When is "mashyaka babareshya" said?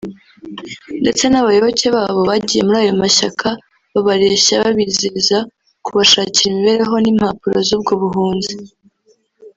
3.01-4.53